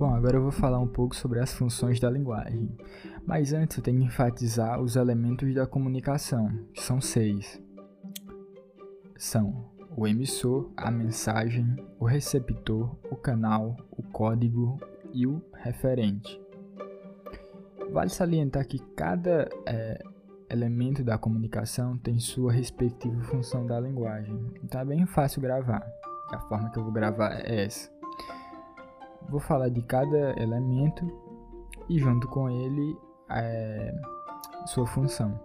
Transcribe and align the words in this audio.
Bom, 0.00 0.14
agora 0.14 0.38
eu 0.38 0.40
vou 0.40 0.50
falar 0.50 0.78
um 0.78 0.86
pouco 0.86 1.14
sobre 1.14 1.40
as 1.40 1.52
funções 1.52 2.00
da 2.00 2.08
linguagem. 2.08 2.74
Mas 3.26 3.52
antes 3.52 3.76
eu 3.76 3.82
tenho 3.82 3.98
que 3.98 4.06
enfatizar 4.06 4.80
os 4.80 4.96
elementos 4.96 5.54
da 5.54 5.66
comunicação, 5.66 6.48
que 6.72 6.82
são 6.82 7.02
seis. 7.02 7.62
São 9.14 9.70
o 9.94 10.08
emissor, 10.08 10.72
a 10.74 10.90
mensagem, 10.90 11.76
o 11.98 12.06
receptor, 12.06 12.96
o 13.10 13.14
canal, 13.14 13.76
o 13.90 14.02
código 14.02 14.80
e 15.12 15.26
o 15.26 15.42
referente. 15.52 16.40
Vale 17.92 18.08
salientar 18.08 18.66
que 18.66 18.78
cada 18.96 19.50
é, 19.66 20.02
elemento 20.48 21.04
da 21.04 21.18
comunicação 21.18 21.98
tem 21.98 22.18
sua 22.18 22.52
respectiva 22.52 23.20
função 23.24 23.66
da 23.66 23.78
linguagem. 23.78 24.34
Então 24.64 24.80
é 24.80 24.84
bem 24.86 25.04
fácil 25.04 25.42
gravar. 25.42 25.86
A 26.32 26.40
forma 26.48 26.70
que 26.70 26.78
eu 26.78 26.84
vou 26.84 26.92
gravar 26.92 27.32
é 27.34 27.66
essa. 27.66 27.99
Vou 29.30 29.38
falar 29.40 29.68
de 29.68 29.80
cada 29.82 30.34
elemento 30.40 31.06
e 31.88 31.98
junto 31.98 32.26
com 32.28 32.50
ele 32.50 32.98
é, 33.30 33.94
sua 34.66 34.86
função. 34.86 35.38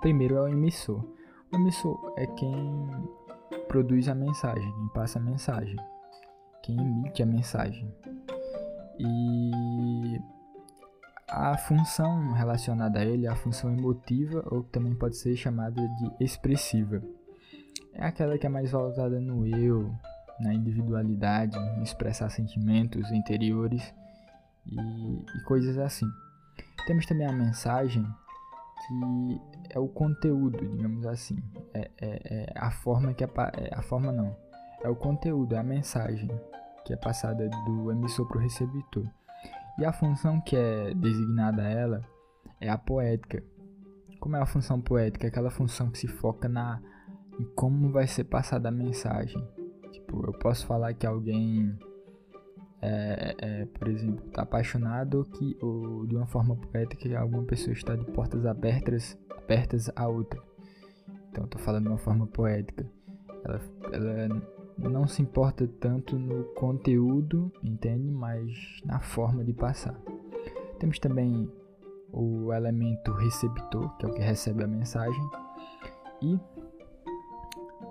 Primeiro 0.00 0.36
é 0.36 0.40
o 0.40 0.48
emissor. 0.48 1.04
O 1.52 1.56
emissor 1.56 2.14
é 2.16 2.26
quem 2.26 2.88
produz 3.68 4.08
a 4.08 4.14
mensagem, 4.14 4.72
quem 4.72 4.88
passa 4.88 5.18
a 5.18 5.22
mensagem, 5.22 5.76
quem 6.62 6.80
emite 6.80 7.22
a 7.22 7.26
mensagem. 7.26 7.94
E 8.98 10.20
a 11.28 11.56
função 11.58 12.32
relacionada 12.32 12.98
a 12.98 13.04
ele 13.04 13.26
é 13.26 13.28
a 13.28 13.36
função 13.36 13.70
emotiva, 13.70 14.42
ou 14.50 14.62
também 14.64 14.94
pode 14.94 15.16
ser 15.16 15.36
chamada 15.36 15.80
de 15.80 16.24
expressiva. 16.24 17.02
É 17.92 18.06
aquela 18.06 18.38
que 18.38 18.46
é 18.46 18.50
mais 18.50 18.72
voltada 18.72 19.20
no 19.20 19.46
eu, 19.46 19.94
na 20.40 20.54
individualidade, 20.54 21.56
em 21.58 21.82
expressar 21.82 22.30
sentimentos 22.30 23.10
interiores 23.12 23.94
e, 24.66 24.76
e 24.76 25.42
coisas 25.44 25.78
assim. 25.78 26.06
Temos 26.86 27.06
também 27.06 27.26
a 27.26 27.32
mensagem, 27.32 28.04
que 28.86 29.40
é 29.70 29.78
o 29.78 29.88
conteúdo, 29.88 30.66
digamos 30.68 31.06
assim. 31.06 31.36
É, 31.74 31.90
é, 32.00 32.44
é 32.44 32.52
a 32.56 32.70
forma 32.70 33.12
que 33.12 33.24
é, 33.24 33.28
é, 33.28 33.74
a 33.74 33.82
forma 33.82 34.10
não. 34.10 34.36
É 34.82 34.88
o 34.88 34.96
conteúdo, 34.96 35.54
é 35.54 35.58
a 35.58 35.62
mensagem 35.62 36.30
que 36.84 36.92
é 36.92 36.96
passada 36.96 37.48
do 37.66 37.92
emissor 37.92 38.26
para 38.26 38.38
o 38.38 38.40
receptor. 38.40 39.06
E 39.78 39.84
a 39.84 39.92
função 39.92 40.40
que 40.40 40.56
é 40.56 40.94
designada 40.94 41.62
a 41.62 41.68
ela 41.68 42.04
é 42.60 42.68
a 42.68 42.78
poética. 42.78 43.42
Como 44.18 44.36
é 44.36 44.40
a 44.40 44.46
função 44.46 44.80
poética? 44.80 45.28
Aquela 45.28 45.50
função 45.50 45.90
que 45.90 45.98
se 45.98 46.08
foca 46.08 46.48
na 46.48 46.80
em 47.38 47.44
como 47.54 47.90
vai 47.90 48.06
ser 48.06 48.24
passada 48.24 48.68
a 48.68 48.72
mensagem. 48.72 49.42
Tipo, 49.92 50.26
eu 50.26 50.32
posso 50.32 50.66
falar 50.66 50.94
que 50.94 51.06
alguém, 51.06 51.76
é, 52.80 53.34
é, 53.38 53.64
por 53.66 53.88
exemplo, 53.88 54.26
está 54.26 54.42
apaixonado 54.42 55.24
que 55.32 55.56
ou 55.60 56.06
de 56.06 56.16
uma 56.16 56.26
forma 56.26 56.56
poética 56.56 57.08
que 57.08 57.14
alguma 57.14 57.44
pessoa 57.44 57.72
está 57.72 57.96
de 57.96 58.04
portas 58.06 58.46
abertas, 58.46 59.18
abertas 59.36 59.90
a 59.94 60.08
outra. 60.08 60.40
Então, 61.30 61.44
estou 61.44 61.60
falando 61.60 61.84
de 61.84 61.90
uma 61.90 61.98
forma 61.98 62.26
poética. 62.26 62.90
Ela, 63.44 63.60
ela 63.92 64.42
não 64.78 65.06
se 65.06 65.22
importa 65.22 65.66
tanto 65.80 66.18
no 66.18 66.44
conteúdo, 66.54 67.52
entende? 67.62 68.10
Mas 68.10 68.80
na 68.84 69.00
forma 69.00 69.44
de 69.44 69.52
passar. 69.52 70.00
Temos 70.78 70.98
também 70.98 71.50
o 72.12 72.52
elemento 72.52 73.12
receptor, 73.12 73.96
que 73.96 74.06
é 74.06 74.08
o 74.08 74.12
que 74.12 74.20
recebe 74.20 74.64
a 74.64 74.66
mensagem, 74.66 75.30
e 76.22 76.38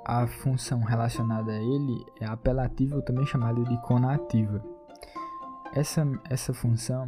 a 0.09 0.25
função 0.25 0.79
relacionada 0.79 1.52
a 1.52 1.61
ele 1.61 2.03
é 2.19 2.25
apelativa 2.25 2.95
ou 2.95 3.02
também 3.03 3.27
chamada 3.27 3.63
de 3.63 3.77
conativa. 3.83 4.59
Essa, 5.71 6.03
essa 6.27 6.52
função 6.52 7.07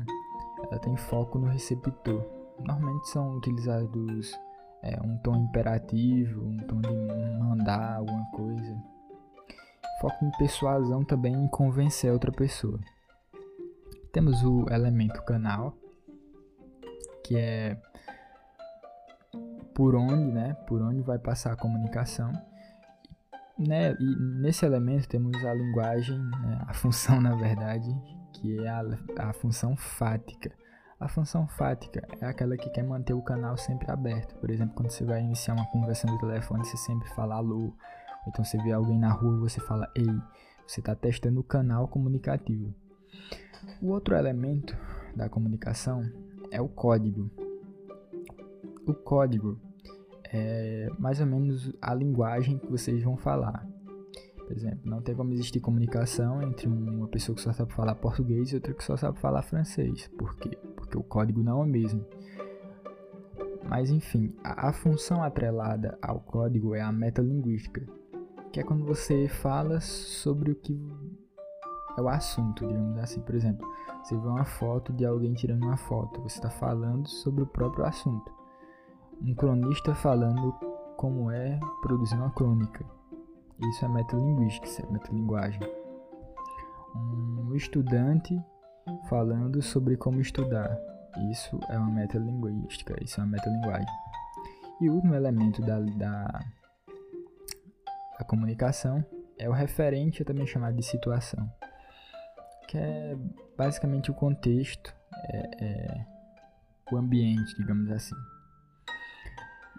ela 0.70 0.78
tem 0.78 0.96
foco 0.96 1.40
no 1.40 1.48
receptor. 1.48 2.24
Normalmente 2.60 3.10
são 3.10 3.38
utilizados 3.38 4.40
é, 4.84 5.02
um 5.04 5.18
tom 5.18 5.36
imperativo, 5.36 6.46
um 6.46 6.58
tom 6.58 6.80
de 6.80 6.94
mandar 7.40 7.96
alguma 7.96 8.24
coisa. 8.34 8.78
Foco 10.00 10.24
em 10.24 10.32
persuasão 10.38 11.04
também 11.04 11.34
em 11.34 11.48
convencer 11.48 12.14
outra 12.14 12.32
pessoa. 12.32 12.80
Temos 14.14 14.44
o 14.44 14.68
elemento 14.70 15.24
canal, 15.24 15.76
que 17.24 17.36
é 17.36 17.82
por 19.74 19.96
onde, 19.96 20.32
né? 20.32 20.54
Por 20.68 20.84
onde 20.84 21.02
vai 21.02 21.18
passar 21.18 21.54
a 21.54 21.58
comunicação 21.58 22.32
né, 23.68 23.96
e 24.00 24.16
nesse 24.42 24.66
elemento 24.66 25.08
temos 25.08 25.36
a 25.44 25.54
linguagem, 25.54 26.18
né, 26.18 26.62
a 26.68 26.74
função 26.74 27.22
na 27.22 27.36
verdade, 27.36 27.90
que 28.34 28.60
é 28.60 28.70
a, 28.70 28.84
a 29.20 29.34
função 29.34 29.76
fática. 29.76 30.52
A 31.00 31.08
função 31.08 31.48
fática 31.48 32.08
é 32.20 32.26
aquela 32.28 32.56
que 32.56 32.70
quer 32.70 32.84
manter 32.84 33.14
o 33.14 33.24
canal 33.24 33.58
sempre 33.58 33.90
aberto. 33.90 34.36
Por 34.36 34.52
exemplo, 34.52 34.76
quando 34.76 34.92
você 34.92 35.04
vai 35.04 35.20
iniciar 35.22 35.56
uma 35.56 35.66
conversa 35.72 36.06
no 36.06 36.20
telefone, 36.20 36.64
você 36.64 36.78
sempre 36.78 37.10
fala 37.16 37.36
alô. 37.36 37.74
Então 38.28 38.46
você 38.46 38.56
vê 38.60 38.72
alguém 38.72 39.00
na 39.00 39.12
rua, 39.12 39.40
você 39.40 39.60
fala 39.60 39.92
ei. 39.96 40.22
Você 40.68 40.80
está 40.80 40.94
testando 40.94 41.40
o 41.40 41.44
canal 41.44 41.88
comunicativo. 41.88 42.72
O 43.82 43.88
outro 43.88 44.16
elemento 44.16 44.78
da 45.16 45.28
comunicação 45.28 46.04
é 46.52 46.62
o 46.62 46.70
código. 46.70 47.32
O 48.86 48.94
código 48.94 49.60
é 50.34 50.90
mais 50.98 51.20
ou 51.20 51.26
menos 51.26 51.74
a 51.82 51.94
linguagem 51.94 52.58
que 52.58 52.68
vocês 52.68 53.04
vão 53.04 53.18
falar. 53.18 53.68
Por 54.38 54.54
exemplo, 54.54 54.80
não 54.86 55.02
tem 55.02 55.16
como 55.16 55.32
existir 55.34 55.60
comunicação 55.60 56.42
entre 56.42 56.68
uma 56.68 57.08
pessoa 57.08 57.36
que 57.36 57.42
só 57.42 57.54
sabe 57.54 57.74
falar 57.74 57.96
português 57.96 58.52
e 58.52 58.56
outra 58.56 58.74
que 58.74 58.84
só 58.84 58.98
sabe 58.98 59.20
falar 59.20 59.42
francês. 59.42 60.10
Por 60.18 60.36
quê? 60.36 60.58
Porque 60.76 60.98
o 60.98 61.04
código 61.04 61.44
não 61.44 61.62
é 61.62 61.64
o 61.64 61.68
mesmo. 61.68 62.06
Mas 63.68 63.90
enfim, 63.90 64.34
a, 64.44 64.70
a 64.70 64.74
função 64.74 65.24
atrelada 65.24 65.98
ao 66.02 66.20
código 66.20 66.76
é 66.76 66.82
a 66.82 66.92
metalinguística, 66.92 67.86
que 68.52 68.60
é 68.60 68.64
quando 68.64 68.86
você 68.86 69.28
fala 69.28 69.80
sobre 69.80 70.52
o 70.52 70.56
que 70.56 70.78
é 71.98 72.02
o 72.02 72.10
assunto, 72.10 72.68
digamos 72.68 72.98
assim. 72.98 73.22
Por 73.22 73.36
exemplo, 73.36 73.66
você 74.04 74.18
vê 74.18 74.28
uma 74.28 74.46
foto 74.46 74.92
de 74.92 75.06
alguém 75.06 75.34
tirando 75.34 75.64
uma 75.64 75.78
foto, 75.78 76.22
você 76.22 76.38
está 76.38 76.50
falando 76.50 77.08
sobre 77.08 77.44
o 77.44 77.48
próprio 77.48 77.86
assunto 77.86 78.41
um 79.24 79.36
cronista 79.36 79.94
falando 79.94 80.52
como 80.98 81.32
é 81.32 81.60
produzir 81.82 82.16
uma 82.16 82.32
crônica. 82.32 82.84
Isso 83.70 83.86
é 83.86 83.88
metalinguística, 83.88 84.66
isso 84.66 84.82
é 84.82 84.92
metalinguagem. 84.92 85.62
Um 86.96 87.56
estudante 87.56 88.40
falando 89.08 89.62
sobre 89.62 89.96
como 89.96 90.20
estudar. 90.20 90.76
Isso 91.30 91.60
é 91.70 91.78
uma 91.78 91.92
metalinguística, 91.92 92.96
isso 93.04 93.20
é 93.20 93.24
uma 93.24 93.32
metalinguagem. 93.32 93.88
E 94.80 94.90
o 94.90 94.96
último 94.96 95.14
elemento 95.14 95.62
da, 95.62 95.80
da, 95.80 96.40
da 98.18 98.26
comunicação 98.26 99.06
é 99.38 99.48
o 99.48 99.54
referente, 99.54 100.24
também 100.24 100.48
chamado 100.48 100.76
de 100.76 100.84
situação, 100.84 101.52
que 102.68 102.78
é 102.78 103.16
basicamente 103.56 104.10
o 104.10 104.14
contexto, 104.14 104.96
é, 105.26 105.66
é 105.66 106.06
o 106.92 106.98
ambiente, 106.98 107.56
digamos 107.56 107.92
assim 107.92 108.16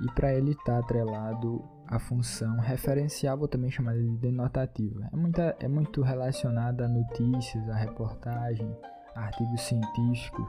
e 0.03 0.13
para 0.15 0.35
ele 0.35 0.53
estar 0.53 0.75
tá 0.75 0.79
atrelado 0.79 1.63
a 1.87 1.99
função 1.99 2.59
referencial, 2.59 3.47
também 3.47 3.71
chamada 3.71 3.99
de 3.99 4.17
denotativa. 4.17 5.09
É, 5.13 5.17
muita, 5.17 5.57
é 5.61 5.69
muito 5.69 6.03
relacionada 6.03 6.87
a 6.87 6.89
notícias, 6.89 7.69
a 7.69 7.75
reportagem, 7.77 8.75
a 9.15 9.21
artigos 9.21 9.61
científicos, 9.61 10.47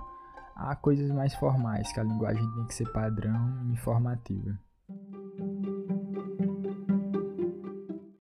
a 0.55 0.75
coisas 0.75 1.11
mais 1.11 1.33
formais, 1.35 1.91
que 1.91 1.99
a 1.99 2.03
linguagem 2.03 2.49
tem 2.55 2.65
que 2.65 2.73
ser 2.73 2.91
padrão 2.91 3.59
e 3.65 3.73
informativa. 3.73 4.57